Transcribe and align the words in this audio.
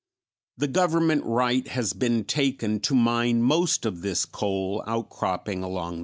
The 0.57 0.67
government 0.67 1.23
right 1.27 1.67
has 1.67 1.93
been 1.93 2.23
taken 2.23 2.79
to 2.79 2.95
mine 2.95 3.43
most 3.43 3.85
of 3.85 4.01
this 4.01 4.25
coal 4.25 4.83
outcropping 4.87 5.61
along 5.61 5.89
the 5.91 5.97
river. 5.97 5.99